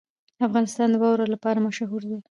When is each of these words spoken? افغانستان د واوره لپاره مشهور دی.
افغانستان 0.47 0.87
د 0.91 0.95
واوره 1.01 1.25
لپاره 1.33 1.63
مشهور 1.67 2.01
دی. 2.09 2.19